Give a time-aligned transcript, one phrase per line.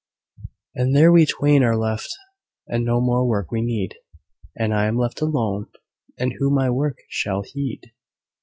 [0.73, 2.09] And there we twain are left,
[2.65, 3.93] and no more work we need:
[4.55, 5.67] "And I am left alone,
[6.17, 7.91] and who my work shall heed?"